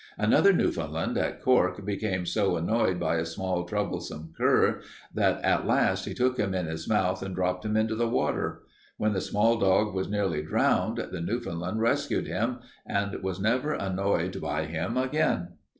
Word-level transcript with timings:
Another 0.17 0.51
Newfoundland 0.51 1.15
at 1.19 1.43
Cork 1.43 1.85
became 1.85 2.25
so 2.25 2.57
annoyed 2.57 2.99
by 2.99 3.17
a 3.17 3.23
small, 3.23 3.65
troublesome 3.65 4.33
cur, 4.35 4.81
that 5.13 5.39
at 5.43 5.67
last 5.67 6.05
he 6.05 6.15
took 6.15 6.37
him 6.39 6.55
in 6.55 6.65
his 6.65 6.89
mouth 6.89 7.21
and 7.21 7.35
dropped 7.35 7.63
him 7.65 7.77
into 7.77 7.93
the 7.93 8.09
water. 8.09 8.63
When 8.97 9.13
the 9.13 9.21
small 9.21 9.59
dog 9.59 9.93
was 9.93 10.09
nearly 10.09 10.41
drowned 10.41 10.97
the 11.11 11.21
Newfoundland 11.21 11.81
rescued 11.81 12.25
him, 12.25 12.61
and 12.83 13.13
was 13.21 13.39
never 13.39 13.73
annoyed 13.73 14.41
by 14.41 14.65
him 14.65 14.97
again. 14.97 15.49